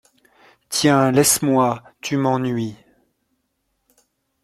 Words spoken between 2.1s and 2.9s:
m’ennuies!